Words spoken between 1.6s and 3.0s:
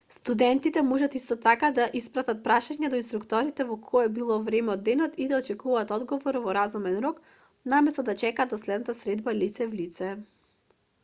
да испратат прашања